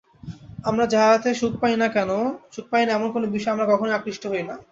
[0.65, 1.73] আমরা যাহাতে সুখ পাই
[2.83, 4.55] না, এমন কোন বিষয়ে আমরা কখনই আকৃষ্ট হই না।